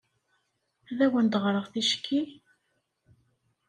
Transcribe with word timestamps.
Ad 0.89 0.99
awen-d-ɣreɣ 1.05 1.65
ticki? 1.73 2.21